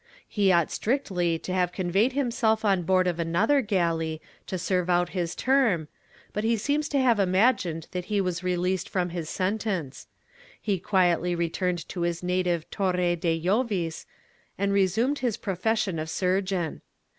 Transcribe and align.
He 0.27 0.51
ought 0.51 0.71
strictly 0.71 1.37
to 1.37 1.53
have 1.53 1.71
conveyed 1.71 2.13
himself 2.13 2.65
on 2.65 2.81
board 2.81 3.05
of 3.05 3.19
another 3.19 3.61
galley 3.61 4.19
to 4.47 4.57
serve 4.57 4.89
out 4.89 5.09
his 5.09 5.35
term, 5.35 5.89
but 6.33 6.43
he 6.43 6.57
seems 6.57 6.89
to 6.89 6.99
have 6.99 7.19
imagined 7.19 7.85
that 7.91 8.05
he 8.05 8.19
was 8.19 8.43
released 8.43 8.89
from 8.89 9.09
his 9.09 9.29
sentence; 9.29 10.07
he 10.59 10.79
quietly 10.79 11.35
returned 11.35 11.87
to 11.89 12.01
his 12.01 12.23
native 12.23 12.67
Torre 12.71 13.15
de 13.15 13.39
Llovis 13.43 14.07
and 14.57 14.73
resumed 14.73 15.19
his 15.19 15.37
profession 15.37 15.99
of 15.99 16.09
surgeon. 16.09 16.81